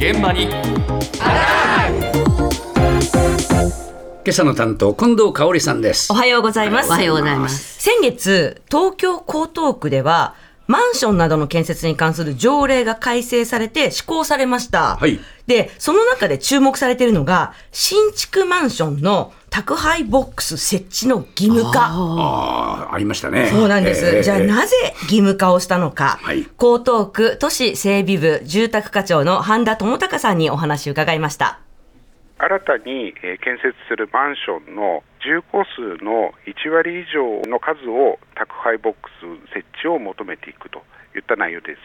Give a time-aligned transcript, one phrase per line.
[0.00, 0.54] 現場に今
[4.30, 6.88] 朝の担当近藤香織さんですおはようございます。
[6.88, 7.82] おはようございます。
[7.82, 10.36] 先月、東京江東区では、
[10.66, 14.96] マンションなどの建設に関する条例が改正されて施行されました。
[14.96, 21.88] はいで、その中で注目されているのが、新築マンションの宅配ボックス設置の義務化。
[21.90, 24.06] ああありましたねそうなんです。
[24.06, 26.18] ええじゃあなぜ義務化をしたのか。
[26.22, 31.58] はい江東区都市整備部住宅課長の半田智隆さんにお話を伺いました。
[32.38, 35.64] 新たにえー建設するマンションの住戸
[35.98, 40.78] 数の1割以上の数を宅配ボックス設置を求めていくと
[41.14, 41.80] いった内容です。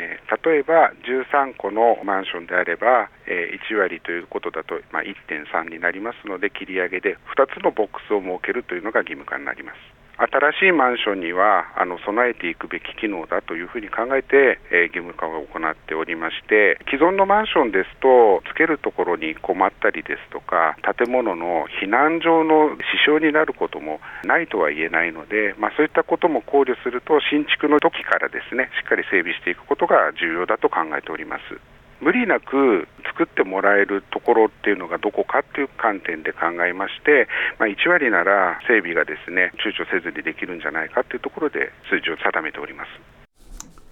[0.00, 9.99] え例えば13個のマンションであれば、え1割ということだと、ま、1.3になりますので切り上げで2つのボックスを設けるというのが義務化になります。
[10.20, 31.79] 新しいマンションにはあの備えていくべき機能だというふうに考えて、え義務化を行っておりまして既存のマンションですとつけるところに困ったりですとか建物の避難上の支障になることもないとは言えないので、まあ、そういったことも考慮すると新築の時からですねしっかり整備していくことが重要だと考えております。
[32.00, 43.19] 無理なく作ってもらえるところっていうのがどこかっていう観点で考えまして、まあ、1割なら整備がですね躊躇せずにできるんじゃないかっていうところで数字を定めております。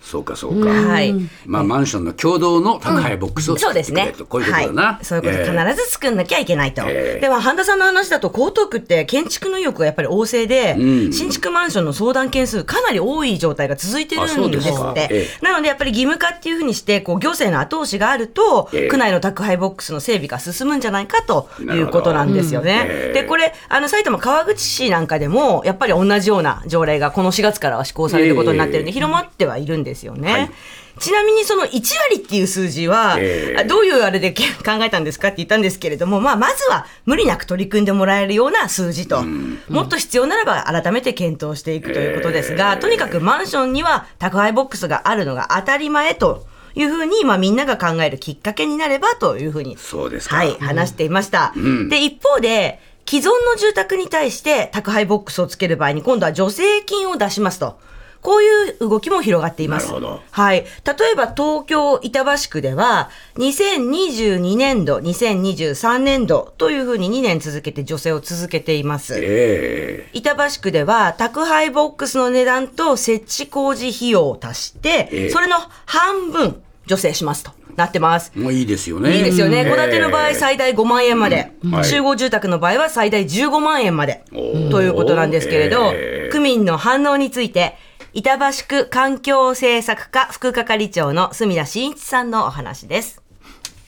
[0.08, 1.14] そうかそうか、はい。
[1.44, 4.06] まあマンションの共同の宅配ボックスをそうですね。
[4.06, 4.26] 作ってくれと、。
[4.26, 5.68] こういうことだな、はい、そういうこと、ええ。
[5.68, 6.82] 必ず作んなきゃいけないと。
[6.86, 7.20] ええ。
[7.20, 11.12] では、半田さんの話だと、江東区って建築の意欲がやっぱり旺盛で、うん。
[11.12, 14.78] 新築マンションの相談件数、かなり多い状態が続いてるんでですすって。
[14.78, 14.94] か。
[15.10, 18.88] えなので、やっぱり義務化っていうふうにして、こう行政の後押しがあると、ええ。
[18.88, 22.72] 区内の宅配ボックスの整備が進むんじゃないかということなんですよね。
[22.72, 22.90] うん。
[22.90, 23.12] ええ。
[23.12, 28.92] で、これ、あの、埼玉川口市なんかでも、やっぱり同じような条例がこの4月からは施行されることになってるんで、ええ。
[28.92, 30.32] 広まってはいるんですよね。
[30.32, 30.50] はい。
[30.98, 33.60] ちなみにその1割っていう数字は、ええ。
[33.60, 39.22] あどういうあれでけ 考えたんですかって言ったんですけれども、まあ、まずは無理なく取り組んでもらえるような数字と、
[39.68, 46.46] もっと必要ならば改めて検討していくということですが、とにかくマンションには宅配ボックスがあるのが当たり前と。
[46.74, 50.36] いうふうに、まあ、みんなが考えるきっかけになればというふうに、そうですか。
[50.36, 51.52] はい、話していました。
[51.56, 51.88] ん。
[51.88, 57.80] で、一方で、既存の住宅に対して宅配ボックスをつける場合に今度は助成金を出しますと。
[58.20, 59.86] こういう動きも広がっています。
[59.86, 60.22] なるほど。
[60.30, 60.58] はい。
[60.58, 60.66] 例
[61.12, 69.14] えば東京板橋区では、2022年度、2023年度というふうに2年続けて助成を続けています。
[69.16, 75.30] え板橋区では、宅配ボックスの値段と設置工事費用を足して、ええ。
[75.30, 77.52] それの半分助成しますと。
[77.78, 78.32] なってます。
[78.36, 79.16] えもういいですよね。
[79.16, 79.58] いいですよね。
[79.58, 79.70] ええ。
[79.70, 81.70] 戸建ての場合最大5万円まで、うん。
[81.70, 81.84] はい。
[81.84, 84.24] 集合住宅の場合は最大15万円まで。
[84.32, 86.28] ということなんですけれど、ええ。
[86.30, 87.76] 区民の反応について、
[88.14, 93.22] 板橋区環境政策課副係長の住田真一さんのお話です。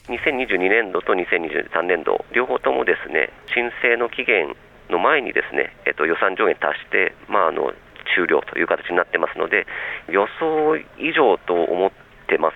[0.09, 4.55] 2022年度と2023年度、両方ともですね申請の期限
[4.91, 7.73] の前にですね、えっと、予算上限達して、まあ、あの
[8.13, 9.65] 終了という形になってますので、
[10.07, 11.91] 予想以上と思っ
[12.31, 12.55] てま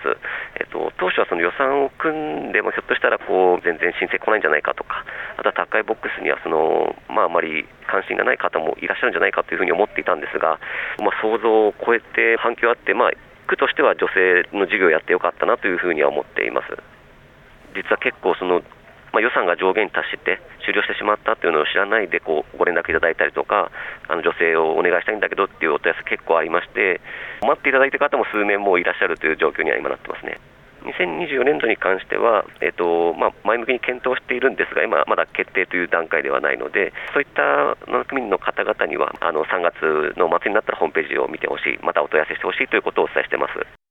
[0.56, 5.04] えっと、当初はその予算を組んでも、ひょっとしたらこう全然申請来ないんじゃないかとか、
[5.36, 10.58] あとは宅配ボックスにはその、まあ、あまり関心がない方もいらっしゃるんじゃないかというふうに思っていたんですが、
[10.98, 13.10] まあ、想像を超えて反響あって、まあ、
[13.46, 16.72] 区としては女性の事業をやってよかったなというふうには思っています。
[17.76, 18.62] 実は結構その、
[19.16, 23.72] まあ、予算が上限に達して終了してしまったというのを知らないでこうご連絡いただいたりとか
[24.12, 27.00] あの女性をお願いしたいんだけどっていうお問い合わせ結構ありまして
[27.40, 30.36] 待っていただいてる方も数名もういらっしゃるという状況には今なってますね。
[30.84, 43.85] 2024年度に関しては、えっとまあ、前向きに検討しているんですが、今、まだ決定という段階ではないので、そういった区民の方々には、あの3月の末になったらホームページを見てほしい、またお問い合わせしてほしいということをお伝えしてます。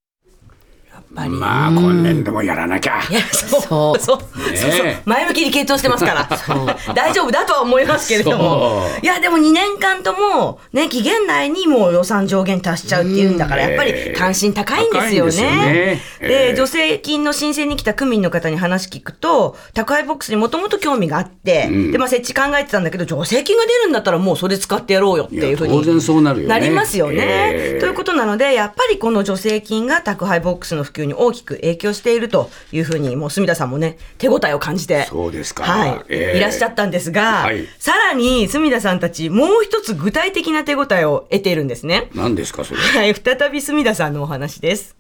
[1.16, 3.02] まあ今年度もやらなきゃ。
[3.10, 4.00] いや、そう、そう。
[4.00, 4.20] そう、
[4.56, 4.86] そうそう。
[4.86, 6.28] ねえ前向きに検討してますから、
[6.94, 8.88] 大丈夫だとは思いますけれども。
[9.02, 16.02] いや、でも2年間とも、ね、期限内にもう予算上限達しちゃうっていうんだから、やっぱり関心高いんですよね。
[16.20, 21.92] で、え助成金の申請に来た区民の方に話聞くと、宅配ボックスにもともと興味があって、ん。
[21.92, 25.78] で、まあ設置考えてたんだけど、助成金が出るんだったらもうそれ使ってやろうよっていうふうに。
[25.78, 26.50] 当然そうなるよね。
[26.50, 27.16] なりますよね。
[27.18, 27.80] ええ。
[27.80, 42.10] ということなので、やっぱりこの助成金が宅配ボックスの普及に大きく影響しているというふうに、もう住田さんもね、手応えを感じて、そうですかはい、ええいらっしゃったんですが、はいさらに住田さんたち、もう一つ具体的な手応えを得ているんですね。
[42.16, 44.96] 何ですかそれはい、再び住田さんのお話です。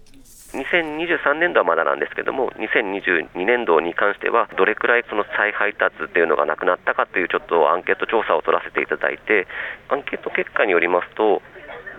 [0.56, 9.48] 2023年度はまだなんですけども、2022年度に関しては、どれくらいその再配達っていうのがなくなったかというちょっとアンケート調査を取らせていただいて、
[9.90, 11.42] アンケート結果によりますと、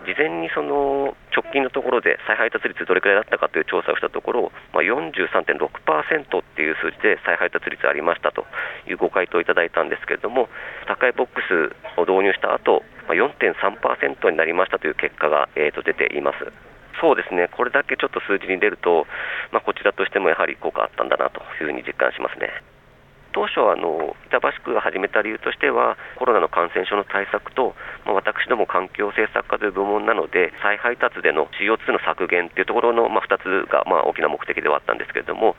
[0.07, 8.47] 事前にその直近のところで再配達率どれくらいだったかという調査をしたところ、まあ、43.6%っていう数字で再配達率ありましたと
[8.87, 10.47] いうご回答いただいたんですけれども、
[10.87, 16.39] 宅配ボックスを導入した後、まあ、4.3%になりましたという結果が、えー、と出ています。
[17.03, 19.05] そうですね、これだけちょっと数字に出ると、
[19.51, 22.63] まあ、こちらとしてもやはり効果あったんだなというふうに実感しますね。
[23.37, 35.53] 当初はあの板橋区が始めた理由としては、コロナの感染症の対策と、まあ、私ども環境政策課という部門なので、再配達での CO2 の削減というところの、まあ、2つがまあ大きな目的ではあったんですけれども、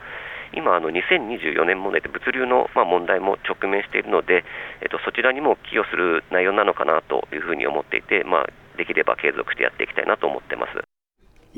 [0.51, 4.43] 今、あの2024年問題で物流のまあ問題も直面しているので、
[4.83, 10.98] えっと、そちらにも寄与する内容なのかなというふうに思っていて、まあ、できれば継続してやっていきたいなと思ってます。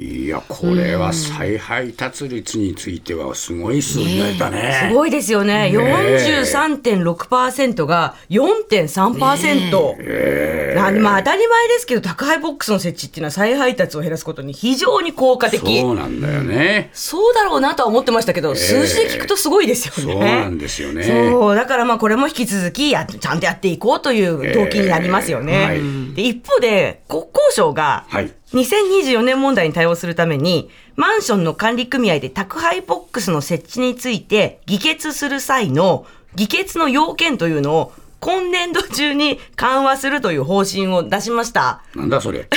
[0.01, 4.87] いや、これは再配達率についてはすごい数字だね。
[4.89, 5.71] すごいですよね。
[5.71, 9.97] ね43.6%が4.3%。
[9.97, 15.81] ねまあ当たり前ですけど、宅配ボックスの設置っていうのは再配達を減らすことに非常に効果的。
[15.81, 16.89] そうなんだよね。
[16.93, 20.13] そうだろうなとは思ってましたけど、数字で聞くとすごいですよね。
[20.13, 21.03] そうなんですよね。
[21.03, 21.55] そう。
[21.55, 25.63] だからまあこれも引き続きや、ちゃんとやっていこうという動機になりますよね。
[25.63, 25.79] はい、
[26.15, 36.05] で一方で、国交省が、はい2024年問題に対応するために、マンションの管理組合で宅配ボックスの設置について議決する際の
[36.35, 41.81] 議決の要件というのを今年度中に緩和するという方針を出しました。
[41.95, 42.47] なんだそれ。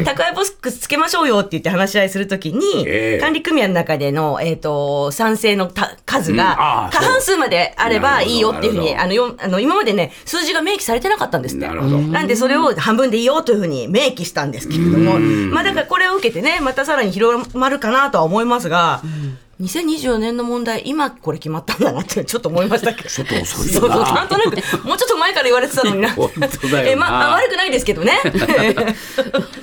[0.04, 5.70] 宅配ボックスつけましょうよって言って話し合いするときに、えー、管理組合の中での、えっ、ー、と、賛成の
[6.04, 11.66] 数が、過半数まであればいいよっていうふうに、あの、よあの今までね、数字が明記されてなかったんですって。
[11.66, 11.74] な。
[11.74, 19.02] なんでそれを半分でいいよというふうに明記したんですけれども、まあだからこれを受けてね、またさらに広まるかなとは思いますが、
[19.60, 23.08] 2024年の問題、今これ決まったんだなってちょっと思いましたけど。
[23.08, 26.14] ちょっと遅いそうそう、なんとなく、もうちょっと前から言われてたのにな。
[26.86, 28.20] え、まあ、悪くないですけどね。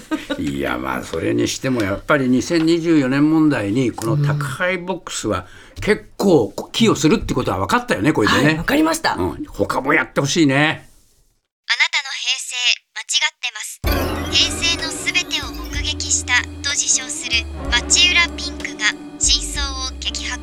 [0.46, 5.48] いや、まあ、それにしても、やっぱり2024年問題に、この宅配ボックスは、
[5.82, 8.44] 結構寄与するってことは分かったよね、これでね。
[8.46, 9.16] はい、分かりました。
[9.16, 9.46] うん。
[9.46, 10.56] 他もやってほしいね。
[10.56, 12.56] あなたの平成、
[12.94, 14.16] 間違ってます。
[14.32, 20.42] 平成のすべてを目撃したと自称する町浦ピンクが真相を激白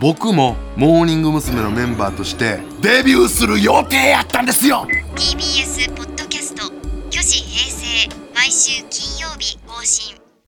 [0.00, 1.62] 僕もモーニング娘。
[1.62, 6.72] のメンバーとしてデビューする予定やったんですよ TBS ポッドキャスト
[7.10, 9.07] 「虚子平成」毎週金曜日
[9.78, 10.17] 更新。